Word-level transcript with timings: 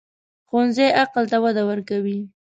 ښوونځی 0.47 0.87
عقل 1.01 1.23
ته 1.31 1.37
وده 1.43 1.63
ورکوي 1.69 2.19